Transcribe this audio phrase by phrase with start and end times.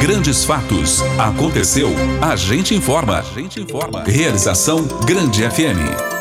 [0.00, 1.02] Grandes fatos.
[1.18, 1.90] Aconteceu.
[2.22, 3.18] A gente informa.
[3.18, 4.02] A gente informa.
[4.04, 6.19] Realização Grande FM.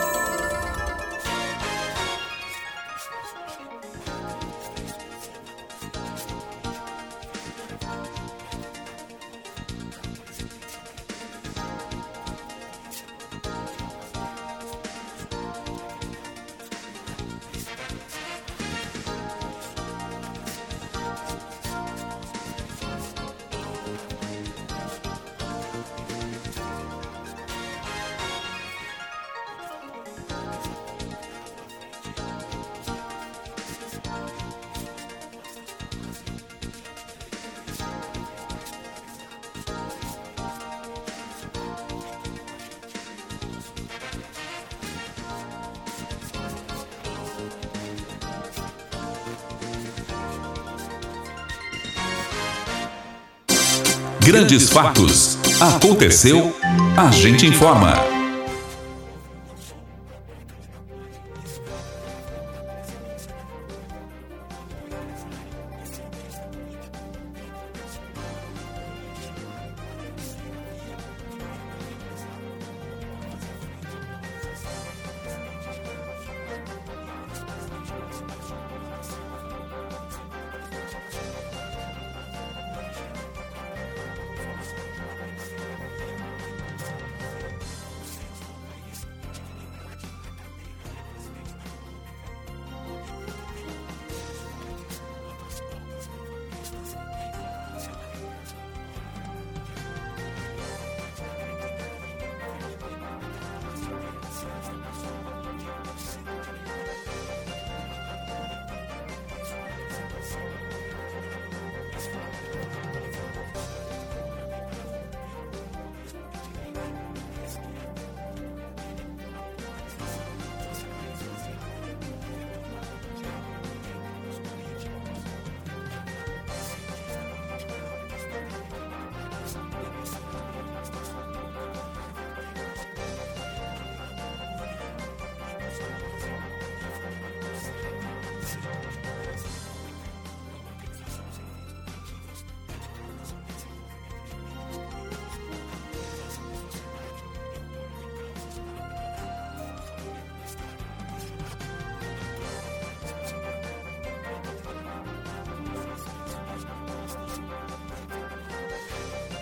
[54.19, 55.37] Grandes fatos.
[55.61, 56.55] Aconteceu,
[56.97, 58.18] a gente informa.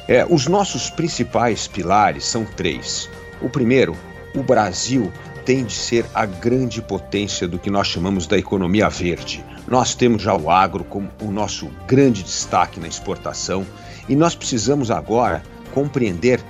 [0.07, 3.09] É, os nossos principais pilares são três.
[3.41, 3.93] O primeiro,
[4.33, 5.11] o Brasil
[5.45, 9.43] tem de ser a grande potência do que nós chamamos da economia verde.
[9.67, 13.65] Nós temos já o agro como o nosso grande destaque na exportação
[14.07, 16.41] e nós precisamos agora compreender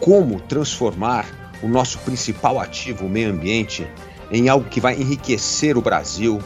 [0.00, 1.26] como transformar
[1.62, 3.86] o nosso principal ativo, o meio ambiente,
[4.30, 6.40] em algo que vai enriquecer o Brasil,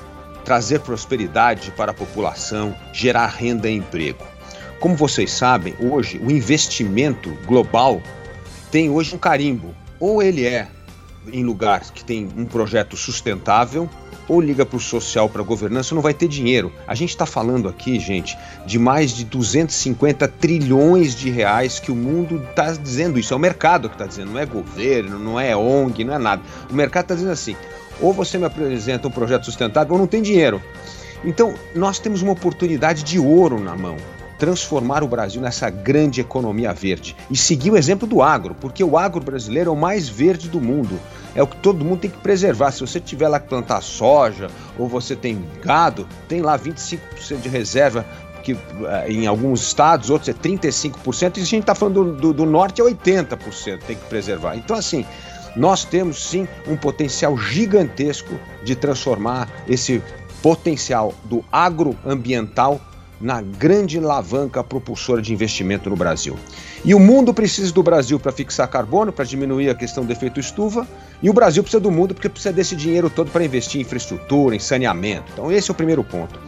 [0.44, 4.35] trazer prosperidade para a população, gerar renda e emprego.
[4.80, 8.02] Como vocês sabem, hoje o investimento global
[8.70, 9.74] tem hoje um carimbo.
[9.98, 10.68] Ou ele é
[11.32, 13.88] em lugar que tem um projeto sustentável,
[14.28, 16.70] ou liga para o social, para a governança, não vai ter dinheiro.
[16.86, 18.36] A gente está falando aqui, gente,
[18.66, 23.32] de mais de 250 trilhões de reais que o mundo está dizendo isso.
[23.32, 26.42] É o mercado que está dizendo, não é governo, não é ONG, não é nada.
[26.70, 27.56] O mercado está dizendo assim:
[28.00, 30.60] ou você me apresenta um projeto sustentável ou não tem dinheiro.
[31.24, 33.96] Então, nós temos uma oportunidade de ouro na mão
[34.38, 38.96] transformar o Brasil nessa grande economia verde e seguir o exemplo do agro, porque o
[38.98, 40.98] agro brasileiro é o mais verde do mundo.
[41.34, 42.72] É o que todo mundo tem que preservar.
[42.72, 44.48] Se você tiver lá que plantar soja
[44.78, 46.98] ou você tem gado, tem lá 25%
[47.42, 48.06] de reserva
[48.42, 52.32] que eh, em alguns estados, outros é 35%, e a gente está falando do, do,
[52.32, 54.56] do, norte é 80%, tem que preservar.
[54.56, 55.04] Então, assim,
[55.56, 60.00] nós temos sim um potencial gigantesco de transformar esse
[60.40, 62.80] potencial do agroambiental
[63.20, 66.36] na grande alavanca propulsora de investimento no Brasil.
[66.84, 70.38] E o mundo precisa do Brasil para fixar carbono, para diminuir a questão do efeito
[70.38, 70.86] estufa,
[71.22, 74.54] e o Brasil precisa do mundo porque precisa desse dinheiro todo para investir em infraestrutura,
[74.54, 75.24] em saneamento.
[75.32, 76.38] Então, esse é o primeiro ponto.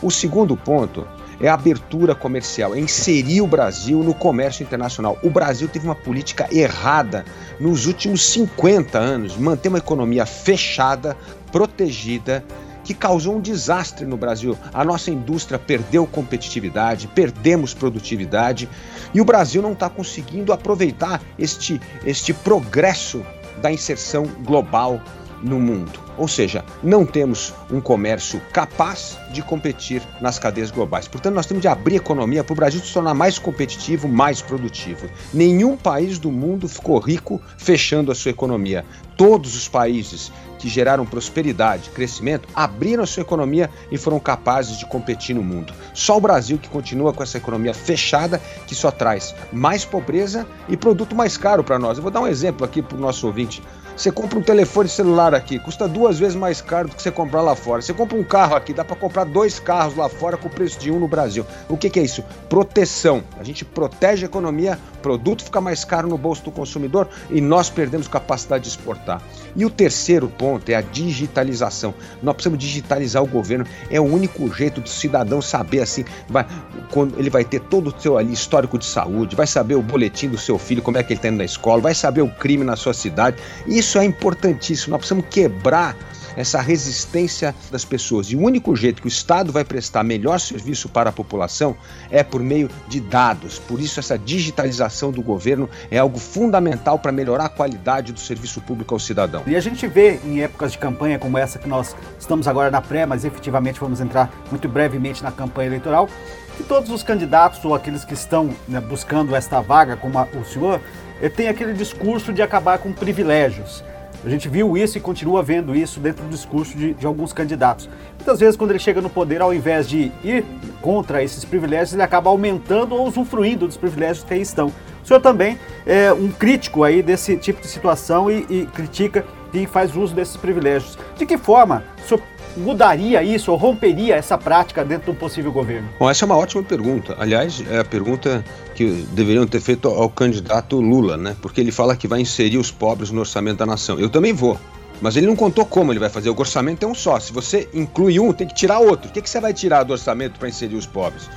[0.00, 1.06] O segundo ponto
[1.40, 5.18] é a abertura comercial, é inserir o Brasil no comércio internacional.
[5.24, 7.24] O Brasil teve uma política errada
[7.58, 11.16] nos últimos 50 anos, manter uma economia fechada,
[11.50, 12.44] protegida
[12.84, 14.56] que causou um desastre no Brasil.
[14.72, 18.68] A nossa indústria perdeu competitividade, perdemos produtividade
[19.14, 23.24] e o Brasil não está conseguindo aproveitar este, este progresso
[23.60, 25.00] da inserção global
[25.42, 26.01] no mundo.
[26.16, 31.08] Ou seja, não temos um comércio capaz de competir nas cadeias globais.
[31.08, 34.42] Portanto, nós temos de abrir a economia para o Brasil se tornar mais competitivo, mais
[34.42, 35.08] produtivo.
[35.32, 38.84] Nenhum país do mundo ficou rico fechando a sua economia.
[39.16, 40.32] Todos os países
[40.62, 45.72] que geraram prosperidade, crescimento, abriram a sua economia e foram capazes de competir no mundo.
[45.92, 50.76] Só o Brasil que continua com essa economia fechada, que só traz mais pobreza e
[50.76, 51.96] produto mais caro para nós.
[51.96, 53.60] Eu vou dar um exemplo aqui para o nosso ouvinte.
[53.96, 57.42] Você compra um telefone celular aqui, custa duas vezes mais caro do que você comprar
[57.42, 57.82] lá fora.
[57.82, 60.78] Você compra um carro aqui, dá para comprar dois carros lá fora com o preço
[60.78, 61.44] de um no Brasil.
[61.68, 62.24] O que, que é isso?
[62.48, 63.22] Proteção.
[63.38, 67.68] A gente protege a economia, produto fica mais caro no bolso do consumidor e nós
[67.68, 69.22] perdemos capacidade de exportar.
[69.54, 71.94] E o terceiro ponto é a digitalização.
[72.22, 73.66] Nós precisamos digitalizar o governo.
[73.90, 76.46] É o único jeito do cidadão saber assim, vai,
[76.90, 80.28] quando ele vai ter todo o seu ali histórico de saúde, vai saber o boletim
[80.28, 82.64] do seu filho, como é que ele está indo na escola, vai saber o crime
[82.64, 83.36] na sua cidade.
[83.66, 84.92] E isso é importantíssimo.
[84.92, 85.96] Nós precisamos quebrar
[86.36, 88.28] essa resistência das pessoas.
[88.28, 91.76] E o único jeito que o Estado vai prestar melhor serviço para a população
[92.10, 93.58] é por meio de dados.
[93.58, 98.60] Por isso, essa digitalização do governo é algo fundamental para melhorar a qualidade do serviço
[98.60, 99.42] público ao cidadão.
[99.46, 102.80] E a gente vê em épocas de campanha como essa que nós estamos agora na
[102.80, 106.08] pré, mas efetivamente vamos entrar muito brevemente na campanha eleitoral,
[106.56, 110.44] que todos os candidatos ou aqueles que estão né, buscando esta vaga, como a, o
[110.44, 110.80] senhor,
[111.28, 113.84] tem aquele discurso de acabar com privilégios.
[114.24, 117.88] A gente viu isso e continua vendo isso dentro do discurso de, de, alguns candidatos.
[118.16, 120.44] Muitas vezes, quando ele chega no poder, ao invés de ir
[120.80, 124.72] contra esses privilégios, ele acaba aumentando ou usufruindo dos privilégios que aí estão.
[125.02, 129.66] O senhor também é um crítico aí desse tipo de situação e, e critica quem
[129.66, 130.96] faz uso desses privilégios.
[131.16, 132.22] De que forma o senhor
[132.56, 135.88] mudaria isso ou romperia essa prática dentro do possível governo?
[135.98, 137.16] Bom, essa é uma ótima pergunta.
[137.18, 138.44] Aliás, é a pergunta
[138.74, 141.36] que deveriam ter feito ao candidato Lula, né?
[141.40, 143.98] Porque ele fala que vai inserir os pobres no orçamento da nação.
[143.98, 144.58] Eu também vou.
[145.00, 146.30] Mas ele não contou como ele vai fazer.
[146.30, 147.18] O orçamento é um só.
[147.18, 149.10] Se você inclui um, tem que tirar outro.
[149.10, 151.28] O que, que você vai tirar do orçamento para inserir os pobres?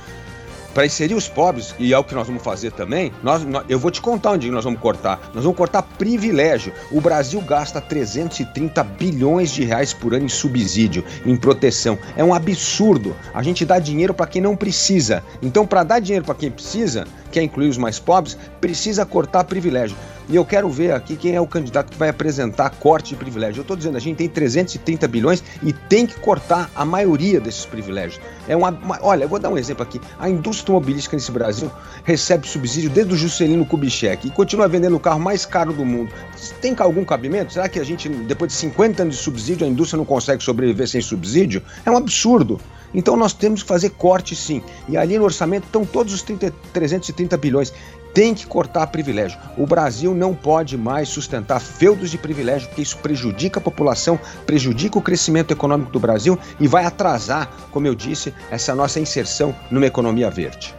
[0.76, 3.78] Para inserir os pobres, e é o que nós vamos fazer também, nós, nós, eu
[3.78, 5.18] vou te contar onde nós vamos cortar.
[5.32, 6.70] Nós vamos cortar privilégio.
[6.90, 11.98] O Brasil gasta 330 bilhões de reais por ano em subsídio, em proteção.
[12.14, 13.16] É um absurdo.
[13.32, 15.24] A gente dá dinheiro para quem não precisa.
[15.40, 19.96] Então, para dar dinheiro para quem precisa, quer incluir os mais pobres, precisa cortar privilégio.
[20.28, 23.60] E eu quero ver aqui quem é o candidato que vai apresentar corte de privilégio.
[23.60, 27.64] Eu estou dizendo, a gente tem 330 bilhões e tem que cortar a maioria desses
[27.64, 28.20] privilégios.
[28.48, 30.00] É uma, uma, olha, eu vou dar um exemplo aqui.
[30.18, 31.70] A indústria automobilística nesse Brasil
[32.02, 36.12] recebe subsídio desde o Juscelino Kubitschek e continua vendendo o carro mais caro do mundo.
[36.60, 37.52] Tem algum cabimento?
[37.52, 40.88] Será que a gente, depois de 50 anos de subsídio, a indústria não consegue sobreviver
[40.88, 41.62] sem subsídio?
[41.84, 42.60] É um absurdo.
[42.94, 44.62] Então nós temos que fazer corte sim.
[44.88, 47.72] E ali no orçamento estão todos os 30, 330 bilhões
[48.16, 49.38] tem que cortar privilégio.
[49.58, 54.98] O Brasil não pode mais sustentar feudos de privilégio, porque isso prejudica a população, prejudica
[54.98, 59.84] o crescimento econômico do Brasil e vai atrasar, como eu disse, essa nossa inserção numa
[59.84, 60.74] economia verde.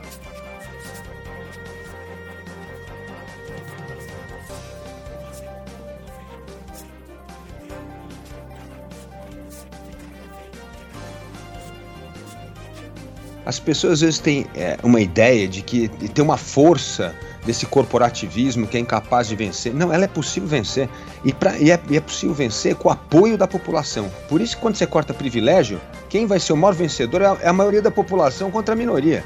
[13.48, 17.16] As pessoas às vezes têm é, uma ideia de que tem uma força
[17.46, 19.74] desse corporativismo que é incapaz de vencer.
[19.74, 20.90] Não, ela é possível vencer.
[21.24, 24.12] E, pra, e, é, e é possível vencer com o apoio da população.
[24.28, 25.80] Por isso que quando você corta privilégio,
[26.10, 28.78] quem vai ser o maior vencedor é a, é a maioria da população contra a
[28.78, 29.24] minoria.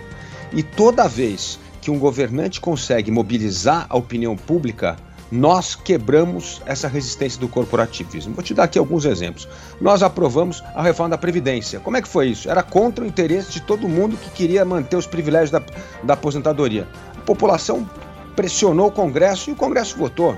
[0.53, 4.97] E toda vez que um governante consegue mobilizar a opinião pública,
[5.31, 8.33] nós quebramos essa resistência do corporativismo.
[8.33, 9.47] Vou te dar aqui alguns exemplos.
[9.79, 11.79] Nós aprovamos a reforma da Previdência.
[11.79, 12.49] Como é que foi isso?
[12.49, 15.61] Era contra o interesse de todo mundo que queria manter os privilégios da,
[16.03, 16.87] da aposentadoria.
[17.17, 17.89] A população
[18.35, 20.35] pressionou o Congresso e o Congresso votou.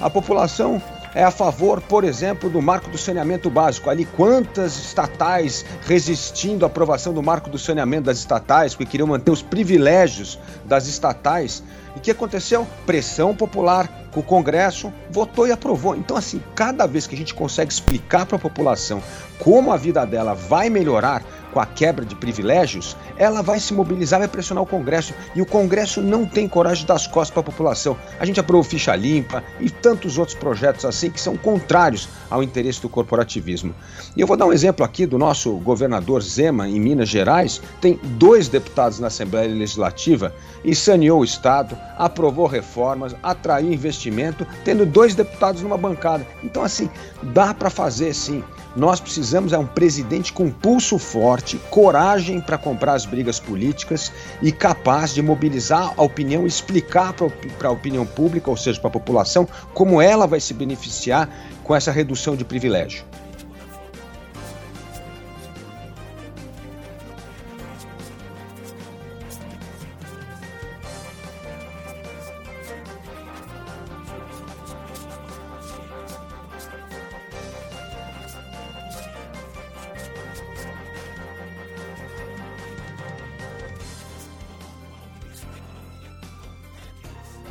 [0.00, 0.80] A população
[1.14, 3.90] é a favor, por exemplo, do marco do saneamento básico.
[3.90, 9.30] Ali, quantas estatais resistindo à aprovação do marco do saneamento das estatais, porque queriam manter
[9.30, 11.62] os privilégios das estatais.
[11.94, 12.66] E o que aconteceu?
[12.86, 15.96] Pressão popular, o Congresso votou e aprovou.
[15.96, 19.02] Então, assim, cada vez que a gente consegue explicar para a população
[19.38, 24.18] como a vida dela vai melhorar com a quebra de privilégios, ela vai se mobilizar,
[24.20, 25.14] vai pressionar o Congresso.
[25.34, 27.96] E o Congresso não tem coragem de dar as costas para a população.
[28.18, 32.80] A gente aprovou ficha limpa e tantos outros projetos assim que são contrários ao interesse
[32.80, 33.74] do corporativismo.
[34.16, 37.60] E eu vou dar um exemplo aqui do nosso governador Zema, em Minas Gerais.
[37.80, 44.86] Tem dois deputados na Assembleia Legislativa e saneou o Estado, aprovou reformas, atraiu investimento, tendo
[44.86, 46.26] dois deputados numa bancada.
[46.42, 46.90] Então, assim,
[47.22, 48.42] dá para fazer sim.
[48.76, 54.52] Nós precisamos é um presidente com pulso forte, coragem para comprar as brigas políticas e
[54.52, 59.48] capaz de mobilizar a opinião, explicar para a opinião pública, ou seja, para a população,
[59.74, 61.28] como ela vai se beneficiar
[61.64, 63.09] com essa redução de privilégio.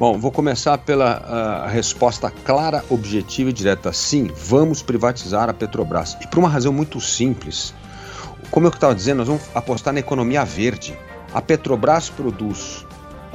[0.10, 3.94] Bom, vou começar pela resposta clara, objetiva e direta.
[3.94, 6.18] Sim, vamos privatizar a Petrobras.
[6.20, 7.76] E por uma razão muito simples.
[8.50, 10.98] Como eu estava dizendo, nós vamos apostar na economia verde.
[11.32, 12.88] A Petrobras produz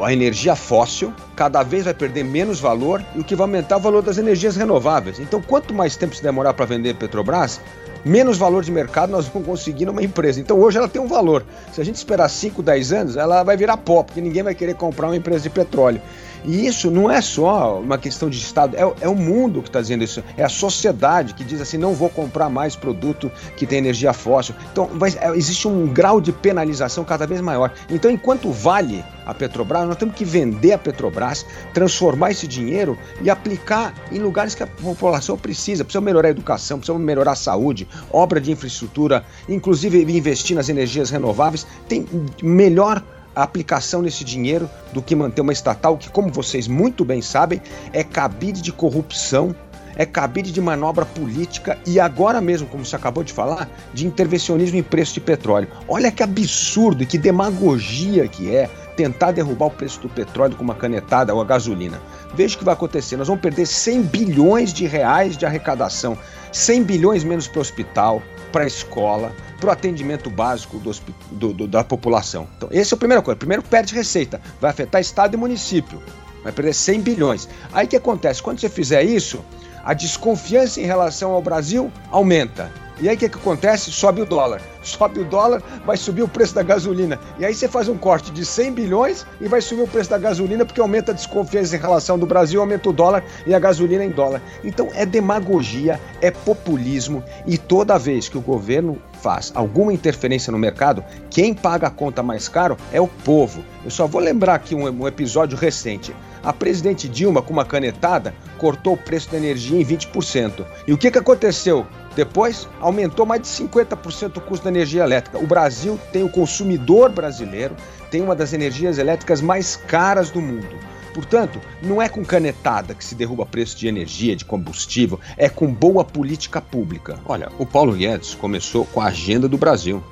[0.03, 3.79] a energia fóssil, cada vez vai perder menos valor e o que vai aumentar é
[3.79, 5.21] o valor das energias renováveis.
[5.21, 7.61] Então, quanto mais tempo se demorar para vender Petrobras,
[8.05, 10.41] menos valor de mercado nós vamos conseguir numa empresa.
[10.41, 11.45] Então hoje ela tem um valor.
[11.73, 14.75] Se a gente esperar 5, 10 anos, ela vai virar pó, porque ninguém vai querer
[14.75, 16.03] comprar uma empresa de petróleo.
[16.45, 19.81] E isso não é só uma questão de Estado, é, é o mundo que está
[19.81, 20.23] dizendo isso.
[20.37, 24.55] É a sociedade que diz assim: não vou comprar mais produto que tem energia fóssil.
[24.73, 27.73] Então, é, existe um grau de penalização cada vez maior.
[27.89, 33.31] Então, enquanto vale a Petrobras, nós temos que vender a Petrobras, transformar esse dinheiro e
[33.31, 35.85] aplicar em lugares que a população precisa.
[35.85, 41.11] Precisa melhorar a educação, precisa melhorar a saúde, obra de infraestrutura, inclusive investir nas energias
[41.11, 41.67] renováveis.
[41.89, 42.07] Tem
[42.43, 43.03] melhor
[43.35, 47.61] a aplicação desse dinheiro do que manter uma estatal que, como vocês muito bem sabem,
[47.93, 49.55] é cabide de corrupção,
[49.97, 54.79] é cabide de manobra política e agora mesmo, como você acabou de falar, de intervencionismo
[54.79, 55.69] em preço de petróleo.
[55.89, 60.63] Olha que absurdo e que demagogia que é tentar derrubar o preço do petróleo com
[60.63, 62.01] uma canetada ou a gasolina.
[62.35, 63.17] Veja o que vai acontecer.
[63.17, 66.17] Nós vamos perder 100 bilhões de reais de arrecadação,
[66.53, 68.23] 100 bilhões menos para o hospital,
[68.55, 70.93] para a escola, para o atendimento básico do,
[71.33, 72.47] do, do, da população.
[72.57, 73.37] Então, essa é a primeira coisa.
[73.37, 74.41] Primeiro, perde receita.
[74.61, 76.01] Vai afetar Estado e município.
[76.45, 77.49] Vai perder 100 bilhões.
[77.73, 78.41] Aí o que acontece?
[78.41, 79.45] Quando você fizer isso,
[79.83, 82.71] a desconfiança em relação ao Brasil aumenta.
[83.01, 83.91] E aí o que, que acontece?
[83.91, 84.61] Sobe o dólar.
[84.83, 87.19] Sobe o dólar, vai subir o preço da gasolina.
[87.39, 90.19] E aí você faz um corte de 100 bilhões e vai subir o preço da
[90.19, 94.05] gasolina porque aumenta a desconfiança em relação do Brasil, aumenta o dólar e a gasolina
[94.05, 94.41] em dólar.
[94.63, 100.59] Então é demagogia, é populismo e toda vez que o governo faz alguma interferência no
[100.59, 103.65] mercado, quem paga a conta mais caro é o povo.
[103.85, 106.15] Eu só vou lembrar aqui um, um episódio recente.
[106.43, 110.65] A presidente Dilma, com uma canetada, cortou o preço da energia em 20%.
[110.87, 111.87] E o que, que aconteceu?
[112.17, 115.39] Depois, aumentou mais de 50% o custo da energia elétrica.
[115.39, 117.75] O Brasil tem o consumidor brasileiro,
[118.11, 120.79] tem uma das energias elétricas mais caras do mundo.
[121.13, 125.73] Portanto, não é com canetada que se derruba preço de energia, de combustível, é com
[125.73, 127.19] boa política pública.
[127.25, 130.03] Olha, o Paulo Guedes começou com a agenda do Brasil.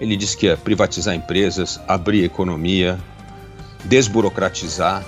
[0.00, 2.98] Ele disse que ia privatizar empresas, abrir a economia,
[3.84, 5.04] desburocratizar.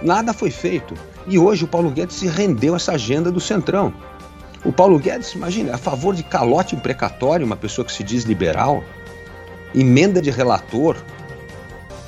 [0.00, 0.94] Nada foi feito.
[1.26, 3.92] E hoje o Paulo Guedes se rendeu a essa agenda do Centrão.
[4.66, 8.82] O Paulo Guedes, imagina, a favor de calote imprecatório, uma pessoa que se diz liberal,
[9.72, 10.96] emenda de relator,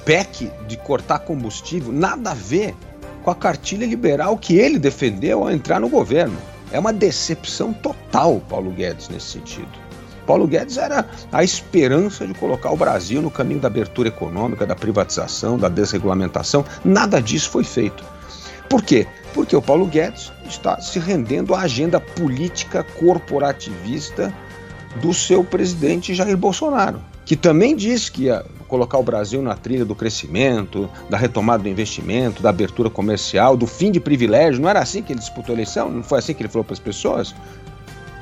[0.05, 2.75] PEC de cortar combustível, nada a ver
[3.23, 6.37] com a cartilha liberal que ele defendeu ao entrar no governo.
[6.73, 9.71] É uma decepção total, Paulo Guedes, nesse sentido.
[10.27, 14.75] Paulo Guedes era a esperança de colocar o Brasil no caminho da abertura econômica, da
[14.75, 16.65] privatização, da desregulamentação.
[16.85, 18.03] Nada disso foi feito.
[18.69, 19.07] Por quê?
[19.35, 24.33] Porque o Paulo Guedes está se rendendo à agenda política corporativista
[25.01, 29.85] do seu presidente Jair Bolsonaro, que também disse que ia colocar o Brasil na trilha
[29.85, 34.61] do crescimento, da retomada do investimento, da abertura comercial, do fim de privilégio.
[34.61, 35.91] Não era assim que ele disputou a eleição?
[35.91, 37.35] Não foi assim que ele falou para as pessoas?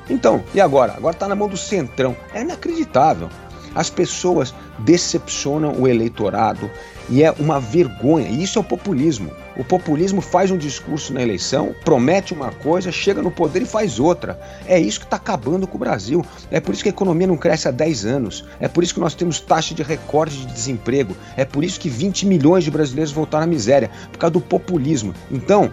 [0.09, 0.95] Então, e agora?
[0.97, 2.17] Agora está na mão do Centrão.
[2.33, 3.29] É inacreditável.
[3.75, 6.71] As pessoas decepcionam o eleitorado
[7.11, 8.29] e é uma vergonha.
[8.29, 9.33] Isso é o populismo.
[9.57, 13.99] O populismo faz um discurso na eleição, promete uma coisa, chega no poder e faz
[13.99, 14.39] outra.
[14.67, 16.25] É isso que está acabando com o Brasil.
[16.51, 18.45] É por isso que a economia não cresce há 10 anos.
[18.61, 21.17] É por isso que nós temos taxa de recorde de desemprego.
[21.37, 25.15] É por isso que 20 milhões de brasileiros voltaram à miséria, por causa do populismo.
[25.31, 25.73] Então,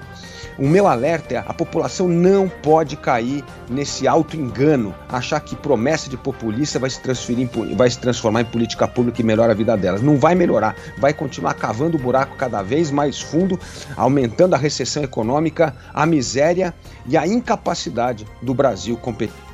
[0.57, 6.17] o meu alerta é: a população não pode cair nesse auto-engano, achar que promessa de
[6.17, 9.75] populista vai se, transferir em, vai se transformar em política pública e melhora a vida
[9.75, 10.01] delas.
[10.01, 13.59] Não vai melhorar, vai continuar cavando o buraco cada vez mais fundo,
[13.95, 16.73] aumentando a recessão econômica, a miséria
[17.07, 19.53] e a incapacidade do Brasil competir.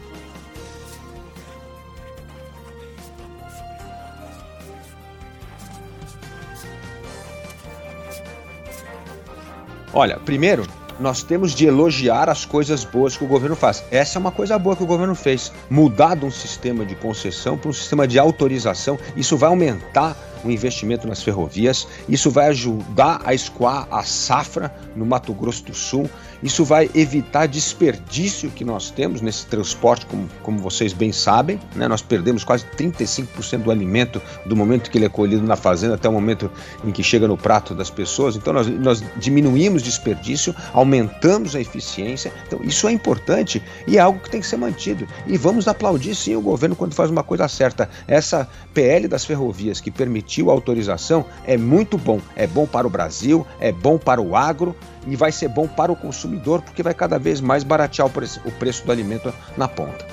[9.92, 10.68] Olha, primeiro,
[11.00, 13.84] nós temos de elogiar as coisas boas que o governo faz.
[13.90, 15.52] Essa é uma coisa boa que o governo fez.
[15.70, 20.50] Mudar de um sistema de concessão para um sistema de autorização, isso vai aumentar o
[20.50, 26.10] investimento nas ferrovias, isso vai ajudar a escoar a safra no Mato Grosso do Sul,
[26.44, 31.60] isso vai evitar desperdício que nós temos nesse transporte, como, como vocês bem sabem.
[31.76, 31.88] Né?
[31.88, 36.08] Nós perdemos quase 35% do alimento do momento que ele é colhido na fazenda até
[36.08, 36.52] o momento
[36.86, 38.36] em que chega no prato das pessoas.
[38.36, 42.32] Então, nós, nós diminuímos desperdício, aumentamos a eficiência.
[42.48, 45.08] Então, isso é importante e é algo que tem que ser mantido.
[45.28, 47.90] E vamos aplaudir sim o governo quando faz uma coisa certa.
[48.08, 52.20] Essa PL das ferrovias que permite emitiu a autorização é muito bom.
[52.36, 54.76] É bom para o Brasil, é bom para o agro
[55.08, 56.29] e vai ser bom para o consumidor,
[56.62, 60.06] porque vai cada vez mais baratear o preço, o preço do alimento na ponta.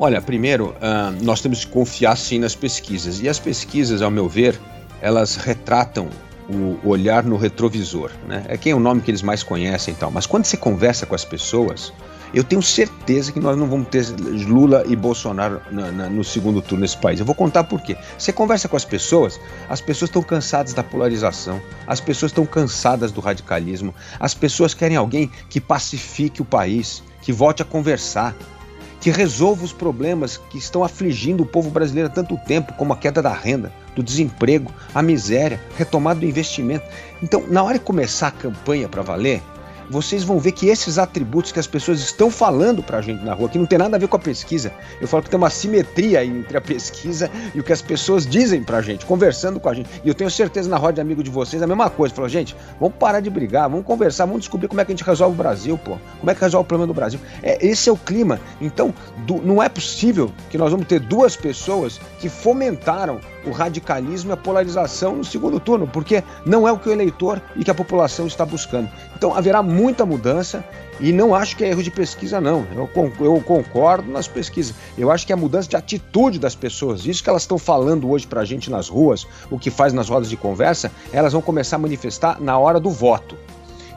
[0.00, 3.20] Olha, primeiro, uh, nós temos que confiar sim nas pesquisas.
[3.20, 4.58] E as pesquisas, ao meu ver,
[5.00, 6.08] elas retratam
[6.48, 8.10] o olhar no retrovisor.
[8.26, 8.44] Né?
[8.48, 10.10] É quem é o nome que eles mais conhecem e tal.
[10.10, 11.92] Mas quando você conversa com as pessoas,
[12.32, 14.04] eu tenho certeza que nós não vamos ter
[14.46, 17.20] Lula e Bolsonaro na, na, no segundo turno nesse país.
[17.20, 17.96] Eu vou contar por quê.
[18.16, 23.12] Você conversa com as pessoas, as pessoas estão cansadas da polarização, as pessoas estão cansadas
[23.12, 28.34] do radicalismo, as pessoas querem alguém que pacifique o país, que volte a conversar,
[29.00, 32.96] que resolva os problemas que estão afligindo o povo brasileiro há tanto tempo, como a
[32.96, 36.84] queda da renda, do desemprego, a miséria, retomada do investimento.
[37.22, 39.42] Então, na hora de começar a campanha para valer,
[39.90, 43.34] vocês vão ver que esses atributos que as pessoas estão falando para a gente na
[43.34, 45.50] rua, que não tem nada a ver com a pesquisa, eu falo que tem uma
[45.50, 49.68] simetria entre a pesquisa e o que as pessoas dizem para a gente, conversando com
[49.68, 49.88] a gente.
[50.04, 52.14] E eu tenho certeza na roda de amigo de vocês a mesma coisa.
[52.14, 55.04] Falou, gente, vamos parar de brigar, vamos conversar, vamos descobrir como é que a gente
[55.04, 55.96] resolve o Brasil, pô.
[56.18, 57.20] Como é que resolve o problema do Brasil.
[57.42, 58.40] É, esse é o clima.
[58.60, 58.94] Então,
[59.26, 64.34] do, não é possível que nós vamos ter duas pessoas que fomentaram o radicalismo e
[64.34, 67.74] a polarização no segundo turno, porque não é o que o eleitor e que a
[67.74, 68.88] população está buscando.
[69.16, 70.64] Então haverá muita mudança
[71.00, 72.66] e não acho que é erro de pesquisa, não.
[72.74, 74.74] Eu, concordo nas pesquisas.
[74.96, 77.06] Eu acho que é mudança de atitude das pessoas.
[77.06, 80.08] Isso que elas estão falando hoje para a gente nas ruas, o que faz nas
[80.08, 83.36] rodas de conversa, elas vão começar a manifestar na hora do voto.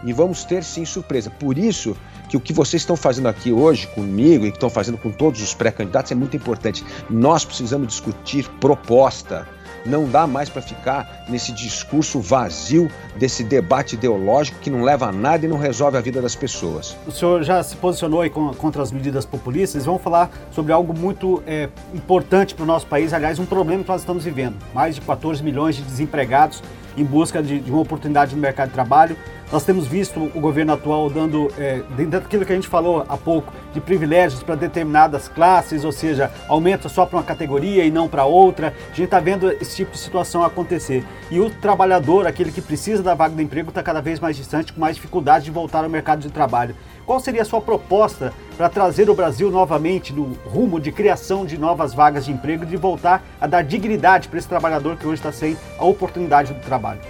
[0.03, 1.29] E vamos ter sim surpresa.
[1.29, 1.95] Por isso
[2.31, 5.41] que o que vocês estão fazendo aqui hoje comigo e que estão fazendo com todos
[5.41, 6.81] os pré-candidatos é muito importante.
[7.09, 9.45] Nós precisamos discutir proposta.
[9.85, 15.11] Não dá mais para ficar nesse discurso vazio, desse debate ideológico que não leva a
[15.11, 16.95] nada e não resolve a vida das pessoas.
[17.05, 19.83] O senhor já se posicionou aí contra as medidas populistas.
[19.83, 23.89] Vamos falar sobre algo muito é, importante para o nosso país, aliás, um problema que
[23.89, 24.55] nós estamos vivendo.
[24.73, 26.63] Mais de 14 milhões de desempregados
[26.97, 29.15] em busca de, de uma oportunidade no mercado de trabalho.
[29.51, 33.17] Nós temos visto o governo atual dando, é, dentro daquilo que a gente falou há
[33.17, 38.07] pouco, de privilégios para determinadas classes, ou seja, aumenta só para uma categoria e não
[38.07, 38.69] para outra.
[38.69, 41.05] A gente está vendo esse tipo de situação acontecer.
[41.29, 44.71] E o trabalhador, aquele que precisa da vaga de emprego, está cada vez mais distante,
[44.71, 46.73] com mais dificuldade de voltar ao mercado de trabalho.
[47.11, 51.57] Qual seria a sua proposta para trazer o Brasil novamente no rumo de criação de
[51.57, 55.15] novas vagas de emprego e de voltar a dar dignidade para esse trabalhador que hoje
[55.15, 57.01] está sem a oportunidade do trabalho?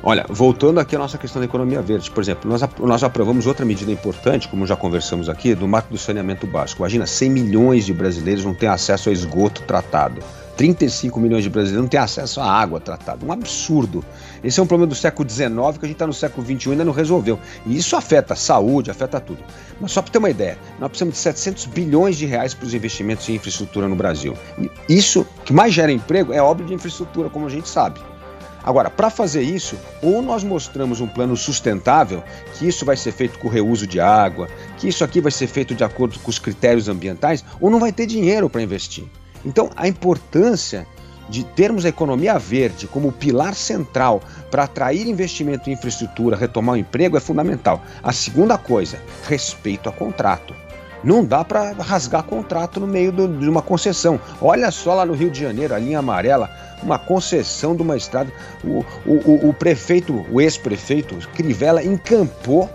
[0.00, 3.66] Olha, voltando aqui à nossa questão da economia verde, por exemplo, nós, nós aprovamos outra
[3.66, 6.82] medida importante, como já conversamos aqui, do marco do saneamento básico.
[6.82, 10.22] Imagina, 100 milhões de brasileiros não têm acesso ao esgoto tratado.
[10.56, 13.24] 35 milhões de brasileiros não têm acesso à água tratada.
[13.24, 14.04] Um absurdo.
[14.42, 16.72] Esse é um problema do século XIX que a gente está no século XXI e
[16.72, 17.38] ainda não resolveu.
[17.66, 19.42] E isso afeta a saúde, afeta tudo.
[19.80, 22.74] Mas só para ter uma ideia, nós precisamos de 700 bilhões de reais para os
[22.74, 24.36] investimentos em infraestrutura no Brasil.
[24.88, 28.00] Isso que mais gera emprego é obra de infraestrutura, como a gente sabe.
[28.64, 33.38] Agora, para fazer isso, ou nós mostramos um plano sustentável, que isso vai ser feito
[33.38, 36.88] com reuso de água, que isso aqui vai ser feito de acordo com os critérios
[36.88, 39.04] ambientais, ou não vai ter dinheiro para investir.
[39.44, 40.86] Então, a importância
[41.28, 46.78] de termos a economia verde como pilar central para atrair investimento em infraestrutura, retomar o
[46.78, 47.82] emprego é fundamental.
[48.02, 50.54] A segunda coisa, respeito a contrato.
[51.02, 54.18] Não dá para rasgar contrato no meio do, de uma concessão.
[54.40, 56.50] Olha só lá no Rio de Janeiro, a linha amarela,
[56.82, 58.32] uma concessão de uma estrada.
[58.64, 62.70] O, o, o prefeito, o ex-prefeito Crivella encampou,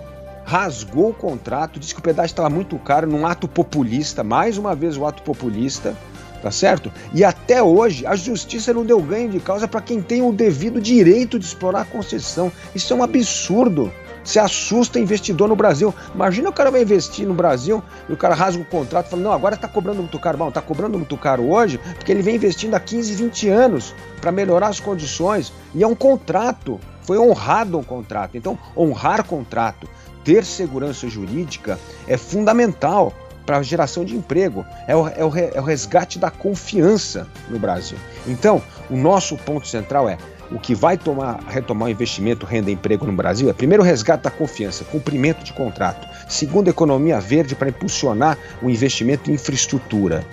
[0.46, 4.76] rasgou o contrato, disse que o pedágio estava muito caro, num ato populista, mais uma
[4.76, 5.96] vez o ato populista,
[6.42, 6.92] tá certo?
[7.14, 10.82] E até hoje a justiça não deu ganho de causa para quem tem o devido
[10.82, 12.52] direito de explorar a concessão.
[12.74, 13.92] Isso é um absurdo.
[14.22, 15.96] Se assusta investidor no Brasil.
[16.14, 19.24] Imagina o cara vai investir no Brasil e o cara rasga o contrato e fala:
[19.24, 20.38] não, agora está cobrando muito caro.
[20.38, 24.32] Bom, está cobrando muito caro hoje porque ele vem investindo há 15, 20 anos para
[24.32, 25.52] melhorar as condições.
[25.74, 26.80] E é um contrato.
[27.02, 28.38] Foi honrado um contrato.
[28.38, 29.90] Então, honrar contrato,
[30.24, 33.14] ter segurança jurídica é fundamental
[33.50, 37.58] para a geração de emprego, é o, é, o, é o resgate da confiança no
[37.58, 37.98] Brasil.
[38.28, 40.20] Então, o nosso ponto central é
[40.52, 44.24] o que vai tomar, retomar o investimento, renda e emprego no Brasil é primeiro resgate
[44.24, 46.08] da confiança, cumprimento de contrato.
[46.28, 50.24] Segundo, economia verde para impulsionar o investimento em infraestrutura.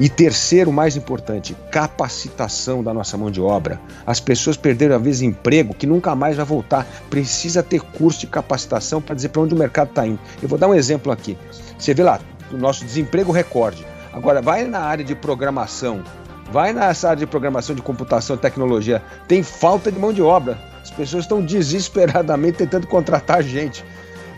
[0.00, 3.78] E terceiro, mais importante, capacitação da nossa mão de obra.
[4.06, 6.86] As pessoas perderam, às vezes, emprego que nunca mais vai voltar.
[7.10, 10.18] Precisa ter curso de capacitação para dizer para onde o mercado está indo.
[10.42, 11.36] Eu vou dar um exemplo aqui.
[11.78, 12.18] Você vê lá,
[12.52, 13.86] o nosso desemprego recorde.
[14.12, 16.02] Agora, vai na área de programação
[16.50, 19.02] Vai nessa área de programação de computação e tecnologia.
[19.26, 20.58] Tem falta de mão de obra.
[20.82, 23.84] As pessoas estão desesperadamente tentando contratar gente.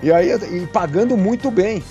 [0.02, 1.82] E aí e pagando muito bem.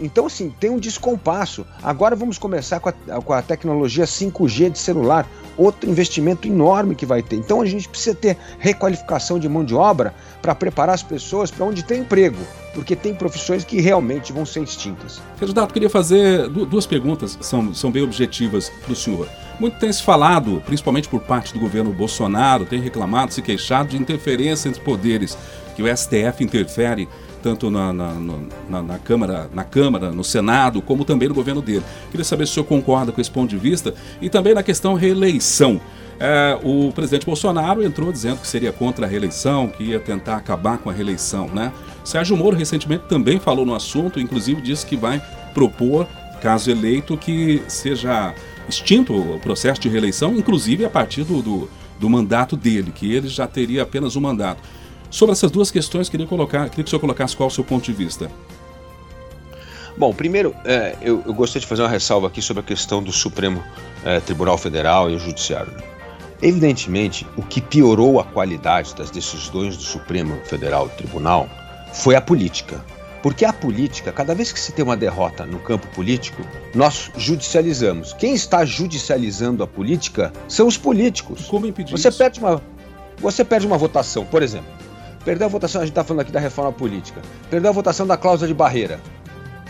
[0.00, 1.66] Então, assim, tem um descompasso.
[1.82, 7.06] Agora vamos começar com a, com a tecnologia 5G de celular, outro investimento enorme que
[7.06, 7.36] vai ter.
[7.36, 11.64] Então, a gente precisa ter requalificação de mão de obra para preparar as pessoas para
[11.64, 12.38] onde tem emprego,
[12.74, 15.20] porque tem profissões que realmente vão ser extintas.
[15.38, 19.28] Candidato, queria fazer duas perguntas, são, são bem objetivas para o senhor.
[19.60, 23.96] Muito tem se falado, principalmente por parte do governo Bolsonaro, tem reclamado, se queixado de
[23.96, 25.38] interferência entre poderes,
[25.76, 27.08] que o STF interfere
[27.42, 28.14] tanto na, na,
[28.68, 31.82] na, na, Câmara, na Câmara, no Senado, como também no governo dele.
[32.10, 34.94] Queria saber se o senhor concorda com esse ponto de vista e também na questão
[34.94, 35.80] reeleição.
[36.20, 40.78] É, o presidente Bolsonaro entrou dizendo que seria contra a reeleição, que ia tentar acabar
[40.78, 41.72] com a reeleição, né?
[42.04, 45.20] Sérgio Moro recentemente também falou no assunto, inclusive disse que vai
[45.52, 46.06] propor,
[46.40, 48.34] caso eleito, que seja
[48.68, 53.28] extinto o processo de reeleição, inclusive a partir do, do, do mandato dele, que ele
[53.28, 54.62] já teria apenas um mandato.
[55.12, 57.84] Sobre essas duas questões, queria, colocar, queria que o senhor colocasse qual o seu ponto
[57.84, 58.30] de vista.
[59.94, 63.12] Bom, primeiro, é, eu, eu, gostaria de fazer uma ressalva aqui sobre a questão do
[63.12, 63.62] Supremo
[64.06, 65.70] é, Tribunal Federal e o Judiciário.
[66.40, 71.46] Evidentemente, o que piorou a qualidade das decisões do Supremo Federal Tribunal
[71.92, 72.82] foi a política.
[73.22, 76.42] Porque a política, cada vez que se tem uma derrota no campo político,
[76.74, 78.14] nós judicializamos.
[78.14, 81.44] Quem está judicializando a política são os políticos.
[81.48, 82.16] Como impedir você isso?
[82.16, 82.62] Perde uma,
[83.18, 84.81] você perde uma votação, por exemplo.
[85.24, 87.20] Perdeu a votação, a gente está falando aqui da reforma política.
[87.48, 89.00] Perdeu a votação da cláusula de barreira.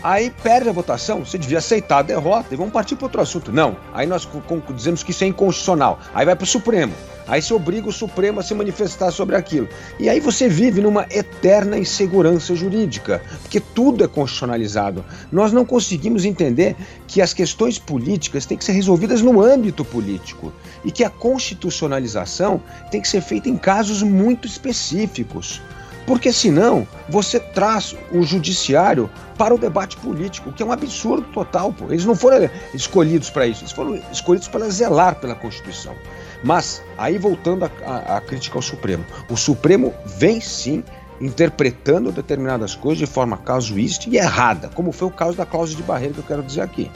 [0.03, 3.53] Aí perde a votação, você devia aceitar a derrota e vamos partir para outro assunto.
[3.53, 4.27] Não, aí nós
[4.75, 5.99] dizemos que isso é inconstitucional.
[6.13, 6.93] Aí vai para o Supremo.
[7.27, 9.67] Aí se obriga o Supremo a se manifestar sobre aquilo.
[9.99, 15.05] E aí você vive numa eterna insegurança jurídica, porque tudo é constitucionalizado.
[15.31, 16.75] Nós não conseguimos entender
[17.07, 20.51] que as questões políticas têm que ser resolvidas no âmbito político
[20.83, 25.61] e que a constitucionalização tem que ser feita em casos muito específicos.
[26.05, 31.71] Porque senão você traz o judiciário para o debate político, que é um absurdo total.
[31.71, 31.85] Pô.
[31.85, 35.95] Eles não foram escolhidos para isso, eles foram escolhidos para zelar pela Constituição.
[36.43, 40.83] Mas, aí voltando à crítica ao Supremo, o Supremo vem sim
[41.21, 45.83] interpretando determinadas coisas de forma casuística e errada, como foi o caso da cláusula de
[45.83, 46.91] barreira que eu quero dizer aqui.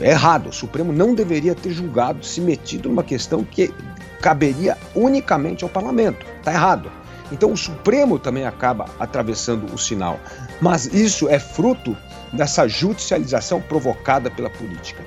[0.00, 3.74] É errado, o Supremo não deveria ter julgado, se metido numa questão que
[4.20, 6.24] caberia unicamente ao parlamento.
[6.38, 6.90] Está errado.
[7.30, 10.18] Então o Supremo também acaba atravessando o sinal.
[10.60, 11.96] Mas isso é fruto
[12.32, 15.02] dessa judicialização provocada pela política.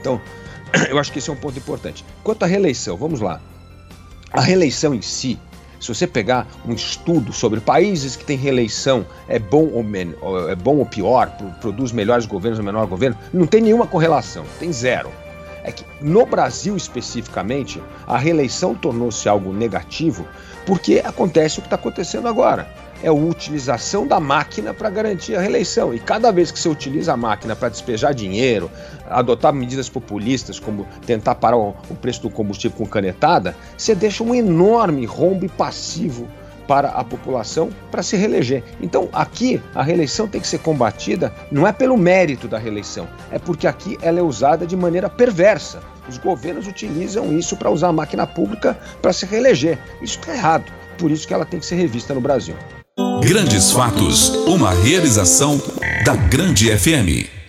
[0.00, 0.20] Então,
[0.90, 2.04] eu acho que esse é um ponto importante.
[2.22, 3.40] Quanto à reeleição, vamos lá.
[4.32, 5.38] A reeleição em si,
[5.78, 9.68] se você pegar um estudo sobre países que têm reeleição, é bom
[10.20, 14.44] ou, é bom ou pior, produz melhores governos ou menor governo, não tem nenhuma correlação,
[14.58, 15.10] tem zero
[15.64, 20.26] é que no Brasil especificamente a reeleição tornou-se algo negativo
[20.66, 22.68] porque acontece o que está acontecendo agora.
[23.02, 25.92] É a utilização da máquina para garantir a reeleição.
[25.92, 28.70] E cada vez que você utiliza a máquina para despejar dinheiro,
[29.10, 34.32] adotar medidas populistas, como tentar parar o preço do combustível com canetada, você deixa um
[34.32, 36.28] enorme rombo passivo
[36.72, 38.64] para a população para se reeleger.
[38.80, 43.38] Então, aqui a reeleição tem que ser combatida não é pelo mérito da reeleição, é
[43.38, 45.82] porque aqui ela é usada de maneira perversa.
[46.08, 49.78] Os governos utilizam isso para usar a máquina pública para se reeleger.
[50.00, 50.64] Isso está errado.
[50.96, 52.56] Por isso que ela tem que ser revista no Brasil.
[53.20, 55.60] Grandes Fatos, uma realização
[56.06, 57.41] da Grande FM.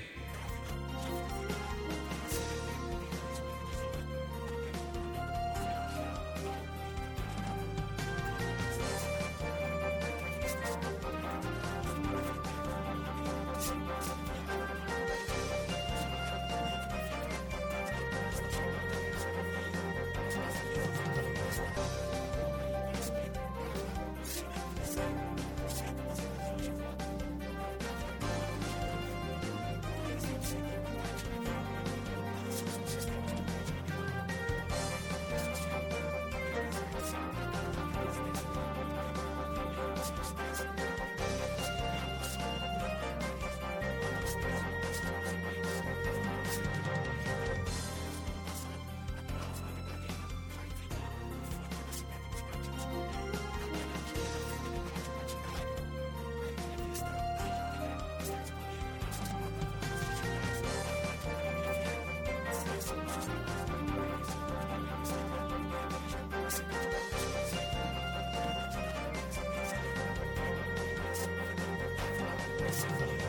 [72.74, 73.23] Podcast.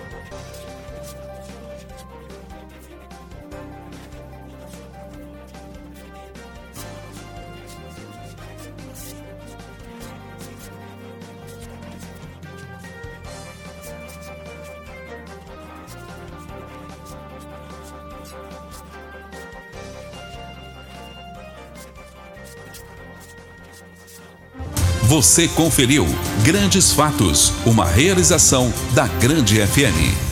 [25.15, 26.09] Você conferiu
[26.43, 30.24] Grandes Fatos, uma realização da Grande FM.